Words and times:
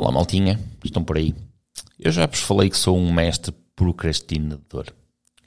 Olá, 0.00 0.12
maltinha, 0.12 0.60
estão 0.84 1.02
por 1.02 1.16
aí. 1.16 1.34
Eu 1.98 2.12
já 2.12 2.24
vos 2.24 2.38
falei 2.38 2.70
que 2.70 2.76
sou 2.76 2.96
um 2.96 3.12
mestre 3.12 3.52
procrastinador. 3.74 4.86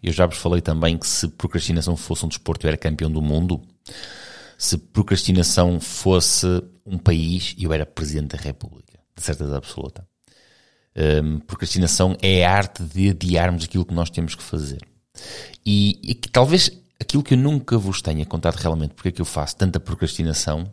Eu 0.04 0.12
já 0.12 0.26
vos 0.26 0.40
falei 0.40 0.60
também 0.60 0.98
que 0.98 1.08
se 1.08 1.30
procrastinação 1.30 1.96
fosse 1.96 2.26
um 2.26 2.28
desporto, 2.28 2.66
eu 2.66 2.68
era 2.68 2.78
campeão 2.78 3.10
do 3.10 3.22
mundo. 3.22 3.62
Se 4.58 4.78
procrastinação 4.78 5.80
fosse 5.80 6.46
um 6.86 6.98
país, 6.98 7.56
eu 7.58 7.72
era 7.72 7.86
presidente 7.86 8.36
da 8.36 8.44
República, 8.44 9.00
de 9.16 9.24
certeza 9.24 9.56
absoluta. 9.56 10.06
Um, 11.24 11.40
procrastinação 11.40 12.18
é 12.22 12.46
a 12.46 12.52
arte 12.52 12.84
de 12.84 13.12
adiarmos 13.12 13.64
aquilo 13.64 13.86
que 13.86 13.94
nós 13.94 14.10
temos 14.10 14.36
que 14.36 14.44
fazer. 14.44 14.82
E, 15.66 15.98
e 16.04 16.14
que 16.14 16.28
talvez 16.30 16.70
aquilo 17.00 17.24
que 17.24 17.36
eu 17.36 17.38
nunca 17.38 17.78
vos 17.78 18.02
tenha 18.02 18.26
contado 18.26 18.56
realmente 18.56 18.96
porque 18.96 19.08
é 19.08 19.12
que 19.14 19.22
eu 19.22 19.26
faço 19.26 19.56
tanta 19.56 19.80
procrastinação 19.80 20.70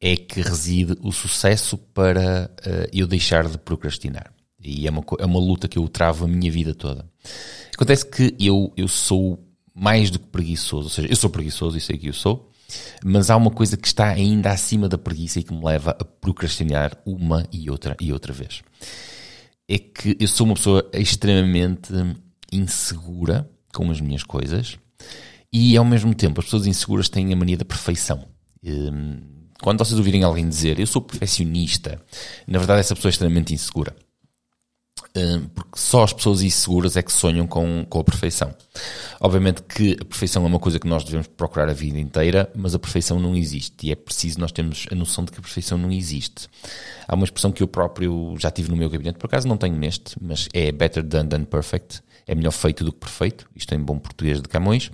é 0.00 0.16
que 0.16 0.40
reside 0.40 0.96
o 1.02 1.10
sucesso 1.10 1.76
para 1.76 2.50
uh, 2.60 2.88
eu 2.92 3.06
deixar 3.06 3.48
de 3.48 3.58
procrastinar. 3.58 4.32
E 4.62 4.86
é 4.86 4.90
uma, 4.90 5.04
é 5.18 5.24
uma 5.24 5.40
luta 5.40 5.68
que 5.68 5.78
eu 5.78 5.88
travo 5.88 6.24
a 6.24 6.28
minha 6.28 6.50
vida 6.50 6.74
toda. 6.74 7.08
Acontece 7.74 8.06
que 8.06 8.34
eu, 8.38 8.72
eu 8.76 8.88
sou 8.88 9.44
mais 9.74 10.10
do 10.10 10.18
que 10.18 10.26
preguiçoso, 10.26 10.84
ou 10.84 10.90
seja, 10.90 11.08
eu 11.08 11.16
sou 11.16 11.30
preguiçoso 11.30 11.76
e 11.78 11.80
sei 11.80 11.96
que 11.96 12.08
eu 12.08 12.12
sou, 12.12 12.50
mas 13.04 13.30
há 13.30 13.36
uma 13.36 13.50
coisa 13.50 13.76
que 13.76 13.86
está 13.86 14.08
ainda 14.08 14.50
acima 14.50 14.88
da 14.88 14.98
preguiça 14.98 15.38
e 15.38 15.42
que 15.42 15.54
me 15.54 15.64
leva 15.64 15.92
a 15.92 16.04
procrastinar 16.04 16.96
uma 17.06 17.46
e 17.52 17.70
outra 17.70 17.96
e 18.00 18.12
outra 18.12 18.32
vez. 18.32 18.62
É 19.68 19.78
que 19.78 20.16
eu 20.18 20.26
sou 20.26 20.46
uma 20.46 20.54
pessoa 20.54 20.88
extremamente 20.92 21.92
insegura 22.52 23.48
com 23.72 23.90
as 23.90 24.00
minhas 24.00 24.22
coisas 24.22 24.78
e 25.52 25.76
ao 25.76 25.84
mesmo 25.84 26.14
tempo 26.14 26.40
as 26.40 26.46
pessoas 26.46 26.66
inseguras 26.66 27.08
têm 27.08 27.32
a 27.32 27.36
mania 27.36 27.56
da 27.56 27.64
perfeição. 27.64 28.26
Hum, 28.64 29.37
quando 29.62 29.78
vocês 29.78 29.98
ouvirem 29.98 30.22
alguém 30.22 30.48
dizer 30.48 30.78
eu 30.78 30.86
sou 30.86 31.02
perfeccionista, 31.02 32.00
na 32.46 32.58
verdade 32.58 32.80
essa 32.80 32.94
pessoa 32.94 33.10
é 33.10 33.12
extremamente 33.12 33.54
insegura. 33.54 33.94
Hum, 35.16 35.48
porque 35.54 35.78
só 35.78 36.04
as 36.04 36.12
pessoas 36.12 36.42
inseguras 36.42 36.96
é 36.96 37.02
que 37.02 37.12
sonham 37.12 37.46
com, 37.46 37.84
com 37.88 38.00
a 38.00 38.04
perfeição. 38.04 38.54
Obviamente 39.20 39.62
que 39.62 39.96
a 40.00 40.04
perfeição 40.04 40.44
é 40.44 40.46
uma 40.46 40.58
coisa 40.58 40.78
que 40.78 40.86
nós 40.86 41.02
devemos 41.02 41.26
procurar 41.26 41.68
a 41.68 41.72
vida 41.72 41.98
inteira, 41.98 42.50
mas 42.54 42.74
a 42.74 42.78
perfeição 42.78 43.18
não 43.18 43.34
existe 43.34 43.86
e 43.86 43.92
é 43.92 43.96
preciso 43.96 44.38
nós 44.38 44.52
termos 44.52 44.86
a 44.92 44.94
noção 44.94 45.24
de 45.24 45.32
que 45.32 45.38
a 45.38 45.42
perfeição 45.42 45.78
não 45.78 45.90
existe. 45.90 46.48
Há 47.06 47.14
uma 47.14 47.24
expressão 47.24 47.50
que 47.50 47.62
eu 47.62 47.68
próprio 47.68 48.36
já 48.38 48.50
tive 48.50 48.70
no 48.70 48.76
meu 48.76 48.88
gabinete, 48.90 49.18
por 49.18 49.26
acaso 49.26 49.48
não 49.48 49.56
tenho 49.56 49.76
neste, 49.76 50.16
mas 50.20 50.48
é 50.52 50.70
better 50.70 51.02
done 51.02 51.28
than 51.28 51.44
perfect. 51.44 52.00
É 52.26 52.34
melhor 52.34 52.52
feito 52.52 52.84
do 52.84 52.92
que 52.92 53.00
perfeito, 53.00 53.48
isto 53.56 53.74
em 53.74 53.80
bom 53.80 53.98
português 53.98 54.40
de 54.40 54.48
Camões, 54.48 54.90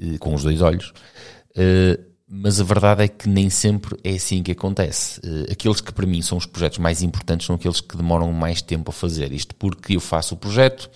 eh, 0.00 0.18
com 0.18 0.34
os 0.34 0.42
dois 0.42 0.60
olhos. 0.60 0.92
Eh, 1.54 1.98
mas 2.34 2.58
a 2.58 2.64
verdade 2.64 3.04
é 3.04 3.08
que 3.08 3.28
nem 3.28 3.50
sempre 3.50 3.94
é 4.02 4.12
assim 4.12 4.42
que 4.42 4.52
acontece. 4.52 5.20
Eh, 5.22 5.52
aqueles 5.52 5.82
que 5.82 5.92
para 5.92 6.06
mim 6.06 6.22
são 6.22 6.38
os 6.38 6.46
projetos 6.46 6.78
mais 6.78 7.02
importantes 7.02 7.46
são 7.46 7.56
aqueles 7.56 7.82
que 7.82 7.94
demoram 7.94 8.32
mais 8.32 8.62
tempo 8.62 8.90
a 8.90 8.92
fazer. 8.92 9.34
Isto 9.34 9.54
porque 9.54 9.96
eu 9.96 10.00
faço 10.00 10.34
o 10.34 10.38
projeto, 10.38 10.88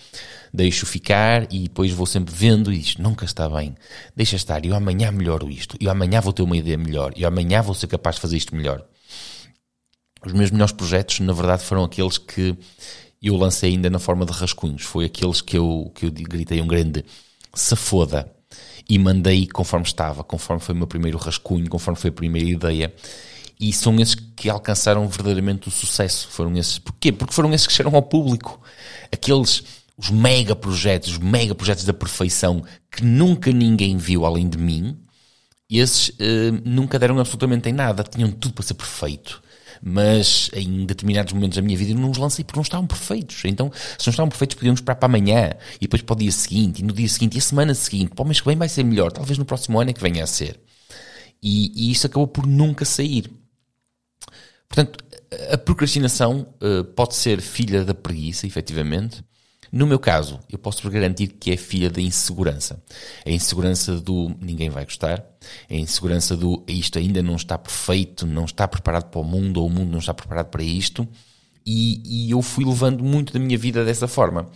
deixo 0.51 0.87
ficar 0.87 1.47
e 1.53 1.65
depois 1.65 1.93
vou 1.93 2.07
sempre 2.07 2.35
vendo 2.35 2.73
e 2.73 2.81
isto 2.81 3.03
nunca 3.03 3.27
está 3.27 3.47
bem. 3.51 3.75
Deixa 4.17 4.35
estar, 4.35 4.65
eu 4.65 4.75
amanhã 4.75 5.13
melhoro 5.13 5.51
isto, 5.51 5.77
eu 5.79 5.91
amanhã 5.91 6.23
vou 6.23 6.33
ter 6.33 6.43
uma 6.43 6.57
ideia 6.57 6.79
melhor, 6.79 7.13
eu 7.15 7.29
amanhã 7.29 7.61
vou 7.61 7.75
ser 7.75 7.89
capaz 7.89 8.17
de 8.17 8.23
fazer 8.23 8.39
isto 8.39 8.57
melhor. 8.57 8.83
Os 10.25 10.33
meus 10.33 10.51
melhores 10.51 10.73
projetos, 10.73 11.21
na 11.21 11.35
verdade, 11.35 11.63
foram 11.65 11.85
aqueles 11.85 12.17
que 12.17 12.57
eu 13.23 13.37
lancei 13.37 13.73
ainda 13.73 13.91
na 13.91 13.99
forma 13.99 14.25
de 14.25 14.33
rascunhos. 14.33 14.85
Foi 14.85 15.05
aqueles 15.05 15.43
que 15.43 15.59
eu, 15.59 15.93
que 15.95 16.07
eu 16.07 16.11
gritei 16.11 16.63
um 16.63 16.67
grande 16.67 17.05
se 17.53 17.77
foda 17.77 18.35
e 18.89 18.99
mandei 18.99 19.47
conforme 19.47 19.87
estava, 19.87 20.23
conforme 20.23 20.63
foi 20.63 20.75
o 20.75 20.79
meu 20.79 20.87
primeiro 20.87 21.19
rascunho, 21.19 21.69
conforme 21.69 21.99
foi 21.99 22.11
a 22.11 22.13
primeira 22.13 22.49
ideia. 22.49 22.95
E 23.59 23.73
são 23.73 23.99
esses 24.01 24.15
que 24.15 24.51
alcançaram 24.51 25.09
verdadeiramente 25.09 25.69
o 25.69 25.71
sucesso. 25.71 26.29
Foram 26.29 26.57
esses. 26.57 26.79
Porquê? 26.79 27.11
Porque 27.11 27.33
foram 27.33 27.53
esses 27.55 27.67
que 27.67 27.73
chegaram 27.73 27.97
ao 27.97 28.03
público. 28.03 28.61
Aqueles, 29.11 29.63
os 29.97 30.11
mega 30.11 30.55
projetos, 30.55 31.13
os 31.13 31.19
mega 31.19 31.55
projetos 31.55 31.85
da 31.85 31.95
perfeição 31.95 32.63
que 32.91 33.03
nunca 33.03 33.51
ninguém 33.51 33.97
viu 33.97 34.27
além 34.27 34.49
de 34.49 34.59
mim, 34.59 34.99
esses 35.71 36.11
uh, 36.11 36.61
nunca 36.65 36.99
deram 36.99 37.19
absolutamente 37.19 37.69
em 37.69 37.73
nada. 37.73 38.05
Tinham 38.05 38.31
tudo 38.31 38.55
para 38.55 38.65
ser 38.65 38.75
perfeito 38.75 39.43
mas 39.83 40.51
em 40.53 40.85
determinados 40.87 41.33
momentos 41.33 41.57
da 41.57 41.63
minha 41.63 41.77
vida 41.77 41.93
eu 41.93 41.97
não 41.97 42.11
os 42.11 42.19
lancei 42.19 42.45
porque 42.45 42.59
não 42.59 42.63
estavam 42.63 42.87
perfeitos. 42.87 43.45
Então, 43.45 43.71
se 43.99 44.07
não 44.07 44.11
estavam 44.11 44.29
perfeitos, 44.29 44.57
podíamos 44.57 44.81
esperar 44.81 44.97
para 44.97 45.07
amanhã, 45.07 45.53
e 45.77 45.81
depois 45.81 46.03
para 46.03 46.15
o 46.15 46.17
dia 46.17 46.33
seguinte, 46.33 46.81
e 46.81 46.85
no 46.85 46.93
dia 46.93 47.09
seguinte, 47.09 47.37
e 47.37 47.39
a 47.39 47.43
semana 47.43 47.75
seguinte, 47.75 48.13
para 48.15 48.23
o 48.23 48.27
mês 48.27 48.41
que 48.41 48.47
vem 48.47 48.57
vai 48.57 48.69
ser 48.69 48.85
melhor, 48.85 49.13
talvez 49.13 49.39
no 49.39 49.45
próximo 49.45 49.81
ano 49.81 49.91
é 49.91 49.93
que 49.93 50.01
venha 50.01 50.25
a 50.25 50.27
ser. 50.27 50.61
E, 51.43 51.89
e 51.89 51.93
isso 51.93 52.07
acabou 52.07 52.27
por 52.27 52.47
nunca 52.47 52.85
sair. 52.85 53.31
Portanto, 54.69 54.99
a 55.53 55.59
procrastinação 55.59 56.47
uh, 56.61 56.85
pode 56.85 57.15
ser 57.15 57.41
filha 57.41 57.85
da 57.85 57.95
preguiça, 57.95 58.47
efetivamente, 58.47 59.23
no 59.73 59.87
meu 59.87 59.99
caso, 59.99 60.41
eu 60.51 60.59
posso 60.59 60.89
garantir 60.91 61.29
que 61.29 61.51
é 61.51 61.57
filha 61.57 61.91
da 61.91 62.01
insegurança. 62.01 62.83
A 63.25 63.31
insegurança 63.31 64.01
do 64.01 64.31
ninguém 64.41 64.71
vai 64.71 64.85
gostar, 64.85 65.25
a 65.69 65.75
insegurança 65.75 66.37
do 66.37 66.65
isto 66.69 66.99
ainda 66.99 67.23
não 67.23 67.37
está 67.37 67.59
perfeito, 67.59 68.27
não 68.27 68.45
está 68.45 68.67
preparado 68.67 69.11
para 69.11 69.21
o 69.21 69.25
mundo, 69.25 69.61
ou 69.61 69.67
o 69.67 69.71
mundo 69.71 69.91
não 69.91 69.99
está 69.99 70.15
preparado 70.15 70.49
para 70.49 70.63
isto. 70.63 71.07
E, 71.65 72.29
e 72.29 72.31
eu 72.31 72.41
fui 72.43 72.65
levando 72.65 73.03
muito 73.03 73.33
da 73.33 73.41
minha 73.41 73.59
vida 73.59 73.85
dessa 73.85 74.07
forma. 74.07 74.49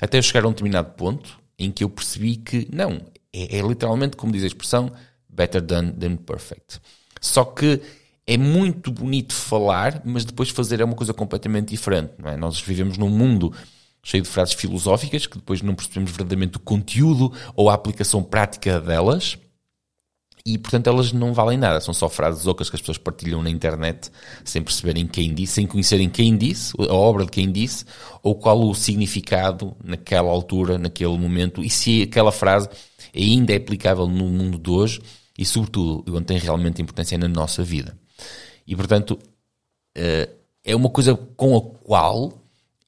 Até 0.00 0.20
chegar 0.20 0.44
a 0.44 0.48
um 0.48 0.50
determinado 0.50 0.90
ponto 0.94 1.38
em 1.58 1.70
que 1.70 1.82
eu 1.82 1.88
percebi 1.88 2.36
que, 2.36 2.68
não, 2.70 3.00
é, 3.32 3.58
é 3.58 3.62
literalmente, 3.62 4.16
como 4.16 4.32
diz 4.32 4.44
a 4.44 4.46
expressão, 4.46 4.92
better 5.28 5.62
done 5.62 5.92
than 5.92 6.16
perfect. 6.16 6.78
Só 7.20 7.44
que 7.44 7.80
é 8.26 8.36
muito 8.36 8.92
bonito 8.92 9.32
falar, 9.32 10.02
mas 10.04 10.24
depois 10.24 10.50
fazer 10.50 10.80
é 10.80 10.84
uma 10.84 10.94
coisa 10.94 11.14
completamente 11.14 11.70
diferente. 11.70 12.12
É? 12.24 12.36
Nós 12.36 12.60
vivemos 12.60 12.98
num 12.98 13.08
mundo 13.08 13.52
cheio 14.02 14.22
de 14.22 14.28
frases 14.28 14.54
filosóficas 14.54 15.26
que 15.26 15.38
depois 15.38 15.62
não 15.62 15.74
percebemos 15.74 16.10
verdadeiramente 16.10 16.56
o 16.56 16.60
conteúdo 16.60 17.32
ou 17.54 17.68
a 17.68 17.74
aplicação 17.74 18.22
prática 18.22 18.80
delas. 18.80 19.38
E, 20.46 20.56
portanto, 20.56 20.86
elas 20.86 21.12
não 21.12 21.34
valem 21.34 21.58
nada. 21.58 21.78
São 21.78 21.92
só 21.92 22.08
frases 22.08 22.46
ocas 22.46 22.70
que 22.70 22.76
as 22.76 22.80
pessoas 22.80 22.96
partilham 22.96 23.42
na 23.42 23.50
internet 23.50 24.10
sem 24.44 24.62
perceberem 24.62 25.06
quem 25.06 25.34
disse, 25.34 25.54
sem 25.54 25.66
conhecerem 25.66 26.08
quem 26.08 26.36
disse, 26.38 26.72
a 26.78 26.94
obra 26.94 27.26
de 27.26 27.30
quem 27.30 27.52
disse, 27.52 27.84
ou 28.22 28.34
qual 28.34 28.58
o 28.62 28.74
significado 28.74 29.76
naquela 29.84 30.30
altura, 30.30 30.78
naquele 30.78 31.18
momento, 31.18 31.62
e 31.62 31.68
se 31.68 32.02
aquela 32.02 32.32
frase 32.32 32.68
ainda 33.14 33.52
é 33.52 33.56
aplicável 33.56 34.06
no 34.06 34.26
mundo 34.26 34.58
de 34.58 34.70
hoje 34.70 35.02
e, 35.36 35.44
sobretudo, 35.44 36.16
onde 36.16 36.24
tem 36.24 36.38
realmente 36.38 36.80
importância 36.80 37.18
na 37.18 37.28
nossa 37.28 37.62
vida. 37.62 37.98
E, 38.66 38.74
portanto, 38.74 39.18
eh, 39.94 40.30
é 40.64 40.74
uma 40.74 40.90
coisa 40.90 41.14
com 41.14 41.56
a 41.56 41.60
qual 41.60 42.32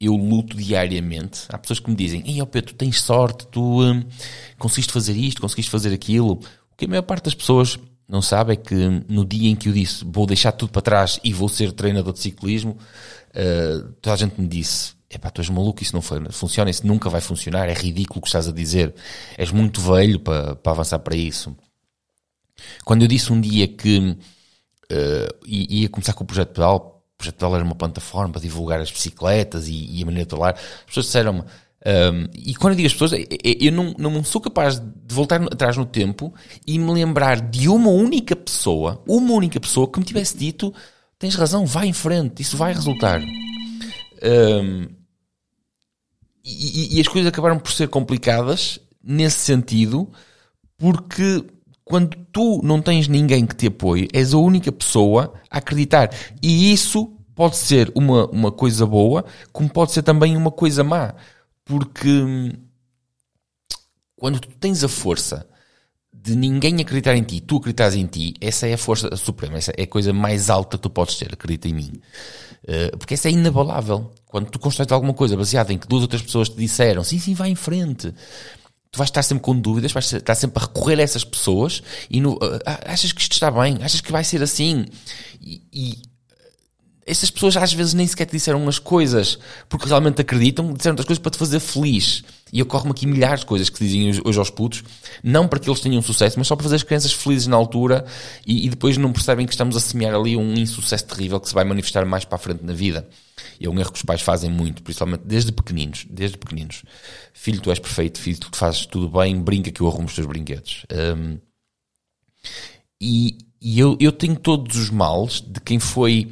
eu 0.00 0.16
luto 0.16 0.56
diariamente. 0.56 1.42
Há 1.50 1.58
pessoas 1.58 1.78
que 1.78 1.90
me 1.90 1.96
dizem: 1.96 2.22
Ei, 2.26 2.40
oh 2.40 2.46
Pedro, 2.46 2.72
tu 2.72 2.76
tens 2.76 3.02
sorte, 3.02 3.46
tu 3.48 3.82
hum, 3.82 4.02
conseguiste 4.58 4.92
fazer 4.92 5.14
isto, 5.14 5.40
conseguiste 5.40 5.70
fazer 5.70 5.92
aquilo. 5.92 6.40
O 6.72 6.76
que 6.76 6.86
a 6.86 6.88
maior 6.88 7.02
parte 7.02 7.24
das 7.24 7.34
pessoas 7.34 7.78
não 8.08 8.22
sabe 8.22 8.54
é 8.54 8.56
que 8.56 8.74
no 9.08 9.24
dia 9.24 9.50
em 9.50 9.54
que 9.54 9.68
eu 9.68 9.72
disse 9.72 10.04
vou 10.04 10.26
deixar 10.26 10.52
tudo 10.52 10.72
para 10.72 10.82
trás 10.82 11.20
e 11.22 11.32
vou 11.32 11.48
ser 11.48 11.72
treinador 11.72 12.12
de 12.12 12.20
ciclismo, 12.20 12.72
uh, 12.72 13.92
toda 14.00 14.14
a 14.14 14.16
gente 14.16 14.40
me 14.40 14.48
disse: 14.48 14.94
Epá, 15.10 15.28
tu 15.28 15.42
és 15.42 15.50
maluco, 15.50 15.82
isso 15.82 15.94
não 15.94 16.02
funciona, 16.32 16.70
isso 16.70 16.86
nunca 16.86 17.10
vai 17.10 17.20
funcionar, 17.20 17.68
é 17.68 17.74
ridículo 17.74 18.20
o 18.20 18.22
que 18.22 18.28
estás 18.28 18.48
a 18.48 18.52
dizer, 18.52 18.94
és 19.36 19.50
muito 19.50 19.80
velho 19.80 20.18
para, 20.18 20.56
para 20.56 20.72
avançar 20.72 20.98
para 21.00 21.14
isso. 21.14 21.54
Quando 22.84 23.02
eu 23.02 23.08
disse 23.08 23.32
um 23.32 23.40
dia 23.40 23.68
que 23.68 23.98
uh, 23.98 25.46
ia 25.46 25.88
começar 25.88 26.14
com 26.14 26.24
o 26.24 26.26
projeto 26.26 26.52
pedal, 26.52 26.89
projeto 27.20 27.38
dela 27.38 27.56
era 27.56 27.64
uma 27.64 27.74
plataforma 27.74 28.32
para 28.32 28.42
divulgar 28.42 28.80
as 28.80 28.90
bicicletas 28.90 29.68
e, 29.68 29.98
e 29.98 30.02
a 30.02 30.06
maneira 30.06 30.26
de 30.26 30.30
falar. 30.30 30.54
As 30.54 30.84
pessoas 30.86 31.06
disseram-me, 31.06 31.40
um, 31.40 32.26
e 32.34 32.54
quando 32.54 32.72
eu 32.72 32.76
digo 32.76 32.86
as 32.86 32.92
pessoas, 32.92 33.12
eu 33.42 33.72
não, 33.72 33.94
não 33.98 34.24
sou 34.24 34.40
capaz 34.40 34.78
de 34.78 35.14
voltar 35.14 35.42
atrás 35.42 35.76
no 35.76 35.86
tempo 35.86 36.32
e 36.66 36.78
me 36.78 36.90
lembrar 36.92 37.40
de 37.40 37.68
uma 37.68 37.90
única 37.90 38.34
pessoa, 38.34 39.02
uma 39.06 39.32
única 39.32 39.60
pessoa 39.60 39.90
que 39.90 39.98
me 39.98 40.04
tivesse 40.04 40.36
dito: 40.36 40.74
tens 41.18 41.34
razão, 41.34 41.64
vai 41.64 41.86
em 41.86 41.92
frente, 41.92 42.42
isso 42.42 42.56
vai 42.56 42.72
resultar. 42.72 43.20
Um, 44.22 44.88
e, 46.44 46.96
e, 46.96 47.00
as 47.00 47.08
coisas 47.08 47.28
acabaram 47.28 47.58
por 47.58 47.70
ser 47.70 47.88
complicadas 47.88 48.78
nesse 49.02 49.38
sentido, 49.38 50.10
porque 50.76 51.44
quando 51.90 52.16
tu 52.32 52.60
não 52.62 52.80
tens 52.80 53.08
ninguém 53.08 53.44
que 53.44 53.56
te 53.56 53.66
apoie, 53.66 54.08
és 54.12 54.32
a 54.32 54.38
única 54.38 54.70
pessoa 54.70 55.34
a 55.50 55.58
acreditar. 55.58 56.08
E 56.40 56.72
isso 56.72 57.12
pode 57.34 57.56
ser 57.56 57.90
uma, 57.96 58.26
uma 58.30 58.52
coisa 58.52 58.86
boa, 58.86 59.24
como 59.52 59.68
pode 59.68 59.90
ser 59.90 60.02
também 60.02 60.36
uma 60.36 60.52
coisa 60.52 60.84
má. 60.84 61.12
Porque 61.64 62.08
hum, 62.08 62.52
quando 64.14 64.38
tu 64.38 64.48
tens 64.60 64.84
a 64.84 64.88
força 64.88 65.44
de 66.14 66.36
ninguém 66.36 66.80
acreditar 66.80 67.16
em 67.16 67.24
ti, 67.24 67.40
tu 67.40 67.56
acreditas 67.56 67.96
em 67.96 68.06
ti, 68.06 68.34
essa 68.40 68.68
é 68.68 68.74
a 68.74 68.78
força 68.78 69.16
suprema, 69.16 69.58
essa 69.58 69.72
é 69.76 69.82
a 69.82 69.86
coisa 69.86 70.12
mais 70.12 70.48
alta 70.48 70.76
que 70.76 70.82
tu 70.84 70.90
podes 70.90 71.16
ter, 71.16 71.32
acredita 71.32 71.66
em 71.66 71.74
mim. 71.74 71.92
Uh, 72.62 72.96
porque 72.98 73.14
essa 73.14 73.28
é 73.28 73.32
inabalável. 73.32 74.12
Quando 74.26 74.48
tu 74.48 74.60
constróis 74.60 74.92
alguma 74.92 75.14
coisa 75.14 75.36
baseada 75.36 75.72
em 75.72 75.78
que 75.78 75.88
duas 75.88 76.02
outras 76.02 76.22
pessoas 76.22 76.48
te 76.48 76.56
disseram, 76.56 77.02
sim, 77.02 77.18
sim, 77.18 77.34
vai 77.34 77.50
em 77.50 77.56
frente 77.56 78.14
tu 78.90 78.98
vais 78.98 79.08
estar 79.08 79.22
sempre 79.22 79.42
com 79.42 79.58
dúvidas, 79.58 79.92
vais 79.92 80.12
estar 80.12 80.34
sempre 80.34 80.62
a 80.62 80.66
recorrer 80.66 80.98
a 80.98 81.02
essas 81.02 81.24
pessoas 81.24 81.82
e 82.10 82.20
no, 82.20 82.34
uh, 82.34 82.60
achas 82.84 83.12
que 83.12 83.20
isto 83.20 83.32
está 83.32 83.50
bem, 83.50 83.78
achas 83.82 84.00
que 84.00 84.10
vai 84.10 84.24
ser 84.24 84.42
assim? 84.42 84.86
E 85.40 86.02
estas 87.06 87.30
pessoas 87.30 87.56
às 87.56 87.72
vezes 87.72 87.94
nem 87.94 88.06
sequer 88.06 88.26
te 88.26 88.32
disseram 88.32 88.62
umas 88.62 88.78
coisas 88.78 89.38
porque 89.68 89.86
realmente 89.86 90.20
acreditam, 90.20 90.72
disseram 90.72 90.96
as 90.98 91.04
coisas 91.04 91.20
para 91.20 91.30
te 91.30 91.38
fazer 91.38 91.60
feliz. 91.60 92.22
E 92.52 92.60
ocorre-me 92.60 92.90
aqui 92.90 93.06
milhares 93.06 93.40
de 93.40 93.46
coisas 93.46 93.70
que 93.70 93.78
dizem 93.78 94.20
hoje 94.24 94.38
aos 94.38 94.50
putos, 94.50 94.82
não 95.22 95.46
para 95.46 95.60
que 95.60 95.70
eles 95.70 95.80
tenham 95.80 96.02
sucesso, 96.02 96.36
mas 96.38 96.48
só 96.48 96.56
para 96.56 96.64
fazer 96.64 96.76
as 96.76 96.82
crianças 96.82 97.12
felizes 97.12 97.46
na 97.46 97.56
altura 97.56 98.04
e, 98.44 98.66
e 98.66 98.68
depois 98.68 98.96
não 98.96 99.12
percebem 99.12 99.46
que 99.46 99.52
estamos 99.52 99.76
a 99.76 99.80
semear 99.80 100.14
ali 100.14 100.36
um 100.36 100.54
insucesso 100.54 101.06
terrível 101.06 101.38
que 101.38 101.48
se 101.48 101.54
vai 101.54 101.64
manifestar 101.64 102.04
mais 102.04 102.24
para 102.24 102.36
a 102.36 102.38
frente 102.38 102.64
na 102.64 102.72
vida. 102.72 103.08
E 103.58 103.66
é 103.66 103.70
um 103.70 103.78
erro 103.78 103.92
que 103.92 103.98
os 103.98 104.04
pais 104.04 104.20
fazem 104.20 104.50
muito, 104.50 104.82
principalmente 104.82 105.22
desde 105.24 105.52
pequeninos, 105.52 106.06
desde 106.10 106.36
pequeninos. 106.36 106.82
Filho, 107.32 107.60
tu 107.60 107.70
és 107.70 107.78
perfeito, 107.78 108.18
filho, 108.18 108.38
tu 108.38 108.50
fazes 108.56 108.84
tudo 108.86 109.08
bem, 109.08 109.40
brinca 109.40 109.70
que 109.70 109.80
eu 109.80 109.86
arrumo 109.86 110.06
os 110.06 110.14
teus 110.14 110.26
brinquedos. 110.26 110.84
Um, 110.92 111.38
e, 113.00 113.38
e 113.60 113.78
eu, 113.78 113.96
eu 114.00 114.12
tenho 114.12 114.36
todos 114.36 114.76
os 114.76 114.90
males 114.90 115.40
de 115.40 115.60
quem 115.60 115.78
foi 115.78 116.30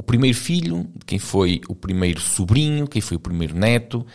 o 0.00 0.02
primeiro 0.02 0.36
filho, 0.36 0.88
de 0.96 1.04
quem 1.04 1.18
foi 1.18 1.60
o 1.68 1.74
primeiro 1.74 2.20
sobrinho, 2.20 2.88
quem 2.88 3.02
foi 3.02 3.18
o 3.18 3.20
primeiro 3.20 3.54
neto, 3.54 4.06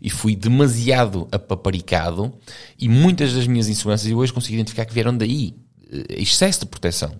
e 0.00 0.08
fui 0.08 0.34
demasiado 0.34 1.28
apaparicado, 1.30 2.32
e 2.78 2.88
muitas 2.88 3.34
das 3.34 3.46
minhas 3.46 3.68
inseguranças 3.68 4.10
eu 4.10 4.16
hoje 4.16 4.32
consigo 4.32 4.54
identificar 4.54 4.86
que 4.86 4.94
vieram 4.94 5.14
daí. 5.14 5.54
Eh, 5.92 6.22
excesso 6.22 6.60
de 6.60 6.66
proteção. 6.66 7.12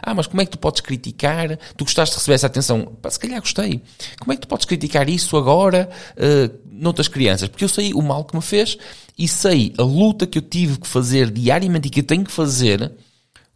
ah, 0.00 0.14
mas 0.14 0.28
como 0.28 0.40
é 0.40 0.44
que 0.44 0.52
tu 0.52 0.58
podes 0.58 0.80
criticar? 0.80 1.58
Tu 1.76 1.84
gostaste 1.84 2.14
de 2.14 2.20
receber 2.20 2.34
essa 2.36 2.46
atenção? 2.46 2.84
Pá, 3.02 3.10
se 3.10 3.18
calhar 3.18 3.40
gostei. 3.40 3.82
Como 4.20 4.32
é 4.32 4.36
que 4.36 4.42
tu 4.42 4.48
podes 4.48 4.64
criticar 4.64 5.08
isso 5.08 5.36
agora 5.36 5.90
uh, 6.12 6.58
noutras 6.70 7.08
crianças? 7.08 7.48
Porque 7.48 7.64
eu 7.64 7.68
sei 7.68 7.92
o 7.92 8.00
mal 8.00 8.24
que 8.24 8.36
me 8.36 8.42
fez 8.42 8.78
e 9.18 9.26
sei 9.26 9.74
a 9.76 9.82
luta 9.82 10.24
que 10.24 10.38
eu 10.38 10.42
tive 10.42 10.78
que 10.78 10.86
fazer 10.86 11.32
diariamente 11.32 11.88
e 11.88 11.90
que 11.90 11.98
eu 11.98 12.04
tenho 12.04 12.22
que 12.22 12.30
fazer 12.30 12.92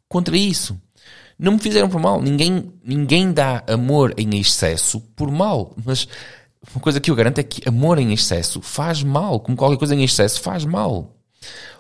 contra 0.09 0.37
isso. 0.37 0.77
Não 1.41 1.53
me 1.53 1.59
fizeram 1.59 1.89
por 1.89 1.99
mal. 1.99 2.21
Ninguém, 2.21 2.71
ninguém 2.85 3.33
dá 3.33 3.65
amor 3.67 4.13
em 4.19 4.39
excesso 4.39 5.01
por 5.17 5.31
mal. 5.31 5.75
Mas 5.83 6.07
uma 6.71 6.83
coisa 6.83 7.01
que 7.01 7.11
eu 7.11 7.15
garanto 7.15 7.39
é 7.39 7.43
que 7.43 7.67
amor 7.67 7.99
em 7.99 8.13
excesso 8.13 8.61
faz 8.61 9.03
mal. 9.03 9.41
Como 9.41 9.57
qualquer 9.57 9.79
coisa 9.79 9.95
em 9.95 10.05
excesso 10.05 10.43
faz 10.43 10.67
mal. 10.67 11.17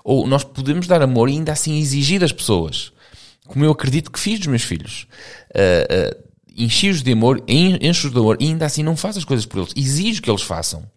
Ou 0.02 0.26
nós 0.26 0.44
podemos 0.44 0.86
dar 0.86 1.02
amor 1.02 1.28
e 1.28 1.34
ainda 1.34 1.52
assim 1.52 1.78
exigir 1.78 2.18
das 2.18 2.32
pessoas. 2.32 2.90
Como 3.46 3.62
eu 3.62 3.70
acredito 3.70 4.10
que 4.10 4.18
fiz 4.18 4.38
dos 4.38 4.48
meus 4.48 4.62
filhos. 4.62 5.06
Uh, 5.54 6.16
uh, 6.16 6.30
Enchi-os 6.56 7.02
de 7.02 7.12
amor, 7.12 7.42
encho-os 7.46 8.12
de 8.12 8.18
amor 8.18 8.38
e 8.40 8.46
ainda 8.46 8.64
assim 8.66 8.82
não 8.82 8.96
faço 8.96 9.18
as 9.18 9.24
coisas 9.24 9.44
por 9.44 9.58
eles. 9.58 9.72
Exijo 9.76 10.22
que 10.22 10.30
eles 10.30 10.42
façam. 10.42 10.90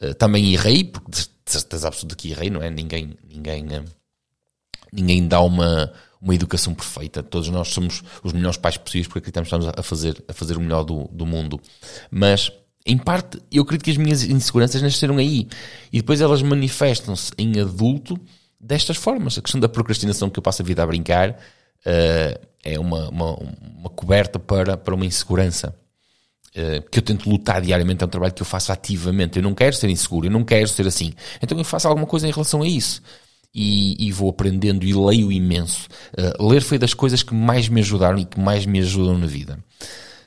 Uh, 0.00 0.14
também 0.14 0.54
errei, 0.54 0.84
porque 0.84 1.10
de 1.10 1.28
certeza 1.44 1.88
absoluta 1.88 2.14
que 2.14 2.30
errei, 2.30 2.50
não 2.50 2.62
é? 2.62 2.70
Ninguém, 2.70 3.16
ninguém, 3.28 3.66
ninguém 4.92 5.26
dá 5.26 5.40
uma, 5.40 5.92
uma 6.26 6.34
educação 6.34 6.74
perfeita. 6.74 7.22
Todos 7.22 7.48
nós 7.48 7.68
somos 7.68 8.02
os 8.22 8.32
melhores 8.32 8.58
pais 8.58 8.76
possíveis 8.76 9.06
porque 9.06 9.20
acreditamos 9.20 9.48
que 9.48 9.54
estamos 9.54 9.78
a 9.78 9.82
fazer, 9.82 10.24
a 10.26 10.32
fazer 10.32 10.56
o 10.56 10.60
melhor 10.60 10.82
do, 10.82 11.08
do 11.12 11.24
mundo. 11.24 11.60
Mas, 12.10 12.50
em 12.84 12.98
parte, 12.98 13.38
eu 13.50 13.62
acredito 13.62 13.84
que 13.84 13.92
as 13.92 13.96
minhas 13.96 14.24
inseguranças 14.24 14.82
nasceram 14.82 15.18
aí. 15.18 15.46
E 15.92 15.98
depois 15.98 16.20
elas 16.20 16.42
manifestam-se 16.42 17.30
em 17.38 17.60
adulto 17.60 18.18
destas 18.60 18.96
formas. 18.96 19.38
A 19.38 19.40
questão 19.40 19.60
da 19.60 19.68
procrastinação 19.68 20.28
que 20.28 20.38
eu 20.38 20.42
passo 20.42 20.62
a 20.62 20.64
vida 20.64 20.82
a 20.82 20.86
brincar 20.86 21.30
uh, 21.30 22.46
é 22.64 22.78
uma, 22.78 23.08
uma, 23.08 23.38
uma, 23.78 23.90
coberta 23.90 24.40
para, 24.40 24.76
para 24.76 24.94
uma 24.96 25.06
insegurança. 25.06 25.76
Uh, 26.56 26.82
que 26.90 26.98
eu 26.98 27.02
tento 27.02 27.30
lutar 27.30 27.60
diariamente, 27.60 28.02
é 28.02 28.06
um 28.06 28.10
trabalho 28.10 28.34
que 28.34 28.42
eu 28.42 28.46
faço 28.46 28.72
ativamente. 28.72 29.36
Eu 29.36 29.44
não 29.44 29.54
quero 29.54 29.76
ser 29.76 29.88
inseguro, 29.90 30.26
eu 30.26 30.30
não 30.30 30.42
quero 30.42 30.66
ser 30.66 30.88
assim. 30.88 31.12
Então 31.40 31.56
eu 31.56 31.62
faço 31.62 31.86
alguma 31.86 32.06
coisa 32.06 32.26
em 32.26 32.32
relação 32.32 32.62
a 32.62 32.66
isso 32.66 33.00
e, 33.54 34.06
e, 34.06 34.12
vou 34.12 34.30
aprendendo 34.30 34.84
e 34.84 34.92
leio 34.92 35.32
imenso. 35.32 35.88
Uh, 36.12 36.46
ler 36.46 36.62
foi 36.62 36.78
das 36.78 36.94
coisas 36.94 37.22
que 37.22 37.34
mais 37.34 37.68
me 37.68 37.80
ajudaram 37.80 38.18
e 38.18 38.24
que 38.24 38.38
mais 38.38 38.66
me 38.66 38.78
ajudam 38.80 39.16
na 39.18 39.26
vida. 39.26 39.58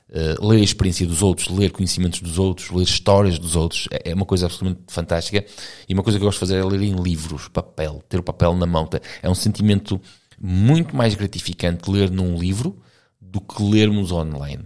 Uh, 0.10 0.48
ler 0.48 0.58
a 0.58 0.64
experiência 0.64 1.06
dos 1.06 1.22
outros, 1.22 1.50
ler 1.50 1.72
conhecimentos 1.72 2.22
dos 2.22 2.40
outros, 2.40 2.72
ler 2.72 2.84
histórias 2.84 3.38
dos 3.38 3.56
outros, 3.56 3.88
é, 3.92 4.12
é 4.12 4.14
uma 4.16 4.26
coisa 4.26 4.48
absolutamente 4.48 4.82
fantástica. 4.88 5.46
E 5.88 5.94
uma 5.94 6.02
coisa 6.02 6.18
que 6.18 6.24
eu 6.24 6.28
gosto 6.28 6.38
de 6.38 6.40
fazer 6.40 6.58
é 6.58 6.64
ler 6.64 6.82
em 6.82 6.96
livros, 6.96 7.48
papel, 7.48 8.04
ter 8.10 8.20
o 8.20 8.24
papel 8.24 8.56
na 8.56 8.66
mão. 8.66 8.90
É 9.22 9.30
um 9.30 9.36
sentimento 9.36 10.02
muito 10.40 10.96
mais 10.96 11.14
gratificante 11.14 11.90
ler 11.92 12.10
num 12.10 12.38
livro 12.38 12.82
do 13.22 13.40
que 13.42 13.62
lermos 13.62 14.12
online. 14.12 14.64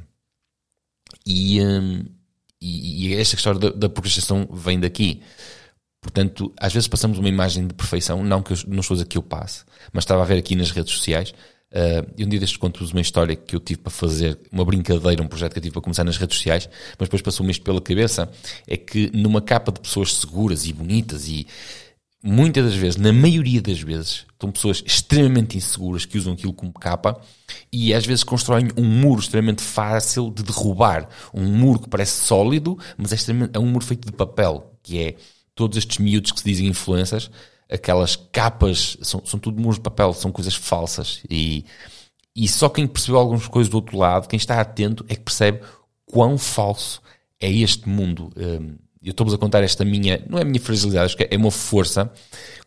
E, 1.26 1.62
um, 1.62 2.06
e, 2.62 3.08
e 3.08 3.16
esta 3.16 3.36
história 3.36 3.60
da, 3.60 3.70
da 3.70 3.90
procrastinação 3.90 4.48
vem 4.52 4.80
daqui. 4.80 5.22
Portanto, 6.04 6.54
às 6.60 6.74
vezes 6.74 6.88
passamos 6.88 7.18
uma 7.18 7.30
imagem 7.30 7.66
de 7.66 7.74
perfeição, 7.74 8.22
não 8.24 8.44
que 8.44 8.52
eu, 8.52 8.58
não 8.68 8.82
estou 8.82 8.94
a 8.94 8.98
dizer 8.98 9.08
que 9.08 9.18
eu 9.18 9.24
passe, 9.24 9.64
mas 9.94 10.04
estava 10.04 10.22
a 10.22 10.26
ver 10.26 10.38
aqui 10.38 10.54
nas 10.54 10.70
redes 10.70 10.92
sociais, 10.92 11.34
uh, 11.72 12.06
e 12.18 12.26
um 12.26 12.28
dia 12.28 12.42
destes 12.42 12.58
conto-vos 12.58 12.92
uma 12.92 13.00
história 13.00 13.38
que 13.38 13.56
eu 13.56 13.60
tive 13.62 13.80
para 13.80 13.90
fazer, 13.90 14.38
uma 14.52 14.66
brincadeira, 14.66 15.24
um 15.24 15.28
projeto 15.28 15.54
que 15.54 15.60
eu 15.60 15.64
tive 15.64 15.72
para 15.72 15.82
começar 15.82 16.04
nas 16.04 16.18
redes 16.18 16.36
sociais, 16.36 16.70
mas 17.00 17.08
depois 17.08 17.22
passou-me 17.22 17.54
isto 17.54 17.64
pela 17.64 17.80
cabeça, 17.80 18.30
é 18.68 18.76
que 18.76 19.10
numa 19.14 19.42
capa 19.42 19.72
de 19.72 19.80
pessoas 19.80 20.14
seguras 20.14 20.66
e 20.66 20.74
bonitas 20.74 21.30
e 21.30 21.48
muitas 22.22 22.66
das 22.66 22.76
vezes, 22.76 22.98
na 22.98 23.14
maioria 23.14 23.62
das 23.62 23.80
vezes, 23.80 24.26
estão 24.34 24.52
pessoas 24.52 24.84
extremamente 24.86 25.56
inseguras 25.56 26.06
que 26.06 26.18
usam 26.18 26.34
aquilo 26.34 26.54
como 26.54 26.74
capa 26.74 27.20
e 27.72 27.94
às 27.94 28.06
vezes 28.06 28.26
constroem 28.26 28.70
um 28.76 28.84
muro 28.84 29.22
extremamente 29.22 29.62
fácil 29.62 30.30
de 30.30 30.44
derrubar. 30.44 31.08
Um 31.34 31.46
muro 31.46 31.80
que 31.80 31.90
parece 31.90 32.26
sólido, 32.26 32.78
mas 32.98 33.14
é, 33.14 33.32
é 33.54 33.60
um 33.60 33.68
muro 33.68 33.86
feito 33.86 34.06
de 34.06 34.12
papel, 34.12 34.74
que 34.84 35.00
é 35.00 35.16
todos 35.56 35.78
estes 35.78 35.98
miúdos 35.98 36.32
que 36.32 36.40
se 36.40 36.46
dizem 36.46 36.68
influências, 36.68 37.30
aquelas 37.70 38.16
capas, 38.16 38.98
são, 39.02 39.22
são 39.26 39.40
tudo 39.40 39.62
muros 39.62 39.78
de 39.78 39.84
papel, 39.84 40.14
são 40.14 40.32
coisas 40.32 40.56
falsas. 40.56 41.22
E, 41.30 41.66
e 42.36 42.48
só 42.48 42.70
quem 42.70 42.88
percebeu 42.88 43.20
algumas 43.20 43.48
coisas 43.48 43.70
do 43.70 43.76
outro 43.76 43.98
lado, 43.98 44.28
quem 44.28 44.38
está 44.38 44.60
atento, 44.60 45.06
é 45.08 45.16
que 45.16 45.22
percebe 45.22 45.62
quão 46.06 46.38
falso 46.38 47.02
é 47.40 47.52
este 47.52 47.88
mundo. 47.88 48.32
Hum, 48.38 48.76
eu 49.04 49.12
estou-vos 49.12 49.34
a 49.34 49.38
contar 49.38 49.64
esta 49.64 49.84
minha, 49.84 50.24
não 50.30 50.38
é 50.38 50.44
a 50.44 50.46
minha 50.46 50.62
fragilidade, 50.62 51.06
acho 51.06 51.18
que 51.18 51.28
é 51.30 51.38
uma 51.38 51.52
força. 51.52 52.12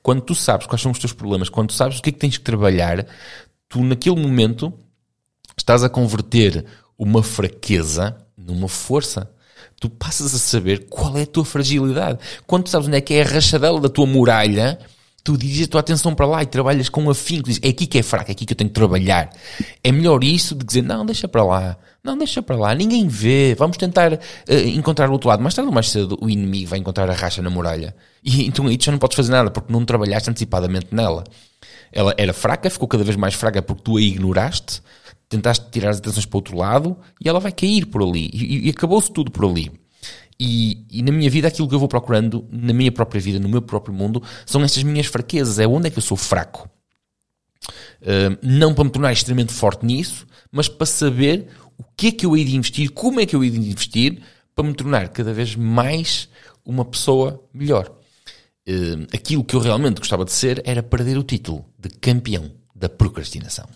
Quando 0.02 0.20
tu 0.20 0.34
sabes 0.34 0.66
quais 0.66 0.82
são 0.82 0.92
os 0.92 0.98
teus 0.98 1.12
problemas, 1.12 1.48
quando 1.48 1.68
tu 1.68 1.74
sabes 1.74 1.98
o 1.98 2.02
que 2.02 2.10
é 2.10 2.12
que 2.12 2.18
tens 2.18 2.36
que 2.36 2.44
trabalhar, 2.44 3.06
tu 3.68 3.82
naquele 3.82 4.20
momento 4.20 4.72
estás 5.56 5.82
a 5.82 5.88
converter 5.88 6.64
uma 6.98 7.22
fraqueza 7.22 8.16
numa 8.36 8.68
força 8.68 9.30
tu 9.80 9.90
passas 9.90 10.34
a 10.34 10.38
saber 10.38 10.86
qual 10.88 11.16
é 11.16 11.22
a 11.22 11.26
tua 11.26 11.44
fragilidade. 11.44 12.18
Quando 12.46 12.64
tu 12.64 12.70
sabes 12.70 12.88
onde 12.88 12.96
é 12.96 13.00
que 13.00 13.14
é 13.14 13.22
a 13.22 13.26
rachadela 13.26 13.80
da 13.80 13.88
tua 13.88 14.06
muralha, 14.06 14.78
tu 15.22 15.36
diriges 15.36 15.66
a 15.66 15.70
tua 15.70 15.80
atenção 15.80 16.14
para 16.14 16.24
lá 16.24 16.42
e 16.42 16.46
trabalhas 16.46 16.88
com 16.88 17.10
afinco. 17.10 17.48
Dizes, 17.48 17.60
é 17.62 17.68
aqui 17.68 17.86
que 17.86 17.98
é 17.98 18.02
fraco, 18.02 18.30
é 18.30 18.32
aqui 18.32 18.46
que 18.46 18.52
eu 18.52 18.56
tenho 18.56 18.70
que 18.70 18.74
trabalhar. 18.74 19.30
É 19.82 19.90
melhor 19.92 20.22
isso 20.22 20.56
que 20.56 20.64
dizer, 20.64 20.82
não, 20.82 21.04
deixa 21.04 21.26
para 21.28 21.44
lá. 21.44 21.76
Não, 22.02 22.16
deixa 22.16 22.40
para 22.40 22.56
lá. 22.56 22.74
Ninguém 22.74 23.08
vê. 23.08 23.54
Vamos 23.58 23.76
tentar 23.76 24.12
uh, 24.12 24.18
encontrar 24.74 25.08
o 25.10 25.12
outro 25.12 25.28
lado. 25.28 25.42
Mais 25.42 25.54
tarde 25.54 25.68
ou 25.68 25.74
mais 25.74 25.90
cedo, 25.90 26.16
o 26.20 26.30
inimigo 26.30 26.70
vai 26.70 26.78
encontrar 26.78 27.10
a 27.10 27.12
racha 27.12 27.42
na 27.42 27.50
muralha. 27.50 27.94
E 28.22 28.46
então 28.46 28.68
aí 28.68 28.78
tu 28.78 28.84
já 28.84 28.92
não 28.92 28.98
podes 28.98 29.16
fazer 29.16 29.32
nada 29.32 29.50
porque 29.50 29.72
não 29.72 29.84
trabalhaste 29.84 30.30
antecipadamente 30.30 30.86
nela. 30.92 31.24
Ela 31.92 32.14
era 32.16 32.32
fraca, 32.32 32.70
ficou 32.70 32.86
cada 32.86 33.02
vez 33.02 33.16
mais 33.16 33.34
fraca 33.34 33.60
porque 33.60 33.82
tu 33.82 33.96
a 33.96 34.00
ignoraste 34.00 34.80
tentaste 35.28 35.70
tirar 35.70 35.90
as 35.90 35.98
atenções 35.98 36.26
para 36.26 36.38
outro 36.38 36.56
lado 36.56 36.96
e 37.20 37.28
ela 37.28 37.40
vai 37.40 37.52
cair 37.52 37.86
por 37.86 38.02
ali. 38.02 38.30
E, 38.32 38.66
e 38.66 38.70
acabou-se 38.70 39.12
tudo 39.12 39.30
por 39.30 39.44
ali. 39.44 39.70
E, 40.38 40.84
e, 40.90 41.02
na 41.02 41.10
minha 41.10 41.30
vida, 41.30 41.48
aquilo 41.48 41.68
que 41.68 41.74
eu 41.74 41.78
vou 41.78 41.88
procurando, 41.88 42.46
na 42.50 42.72
minha 42.72 42.92
própria 42.92 43.20
vida, 43.20 43.38
no 43.38 43.48
meu 43.48 43.62
próprio 43.62 43.94
mundo, 43.94 44.22
são 44.44 44.62
estas 44.62 44.82
minhas 44.82 45.06
fraquezas. 45.06 45.58
É 45.58 45.66
onde 45.66 45.88
é 45.88 45.90
que 45.90 45.98
eu 45.98 46.02
sou 46.02 46.16
fraco. 46.16 46.68
Uh, 48.02 48.36
não 48.42 48.74
para 48.74 48.84
me 48.84 48.90
tornar 48.90 49.12
extremamente 49.12 49.52
forte 49.52 49.84
nisso, 49.84 50.26
mas 50.52 50.68
para 50.68 50.86
saber 50.86 51.48
o 51.78 51.84
que 51.96 52.08
é 52.08 52.12
que 52.12 52.26
eu 52.26 52.36
hei 52.36 52.44
de 52.44 52.54
investir, 52.54 52.90
como 52.90 53.18
é 53.18 53.26
que 53.26 53.34
eu 53.34 53.42
hei 53.42 53.50
de 53.50 53.58
investir, 53.58 54.22
para 54.54 54.66
me 54.66 54.74
tornar 54.74 55.08
cada 55.08 55.32
vez 55.32 55.56
mais 55.56 56.28
uma 56.64 56.84
pessoa 56.84 57.42
melhor. 57.52 57.90
Uh, 58.68 59.06
aquilo 59.14 59.44
que 59.44 59.56
eu 59.56 59.60
realmente 59.60 59.98
gostava 59.98 60.24
de 60.24 60.32
ser 60.32 60.60
era 60.64 60.82
perder 60.82 61.16
o 61.16 61.22
título 61.22 61.64
de 61.78 61.88
campeão 61.88 62.50
da 62.74 62.88
procrastinação. 62.88 63.66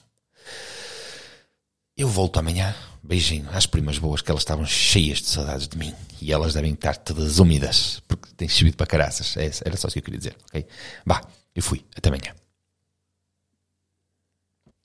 Eu 2.01 2.09
volto 2.09 2.39
amanhã. 2.39 2.75
Beijinho 3.03 3.47
às 3.53 3.67
primas 3.67 3.99
boas, 3.99 4.23
que 4.23 4.31
elas 4.31 4.41
estavam 4.41 4.65
cheias 4.65 5.19
de 5.19 5.27
saudades 5.27 5.69
de 5.69 5.77
mim. 5.77 5.95
E 6.19 6.33
elas 6.33 6.55
devem 6.55 6.73
estar 6.73 6.97
todas 6.97 7.39
úmidas, 7.39 8.03
porque 8.09 8.31
têm 8.39 8.49
subido 8.49 8.75
para 8.75 8.87
caraças. 8.87 9.37
É, 9.37 9.51
era 9.67 9.77
só 9.77 9.87
isso 9.87 9.93
que 9.93 9.99
eu 9.99 10.03
queria 10.05 10.19
dizer, 10.19 10.37
ok? 10.49 10.67
Bah, 11.05 11.21
eu 11.55 11.63
fui. 11.63 11.85
Até 11.95 12.09
amanhã. 12.09 12.33